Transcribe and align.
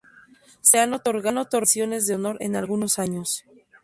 Se 0.61 0.79
han 0.79 0.93
otorgados 0.95 1.49
menciones 1.53 2.07
de 2.07 2.15
honor 2.15 2.37
en 2.39 2.55
algunos 2.55 2.97
años. 2.97 3.45